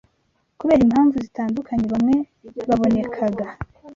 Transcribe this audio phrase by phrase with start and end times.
[0.59, 2.15] kubera impamvu zitandukanye, bamwe
[2.67, 3.45] babonekaga